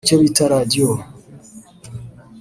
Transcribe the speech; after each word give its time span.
icyo 0.05 0.17
bita 0.23 0.43
Radio 0.53 0.89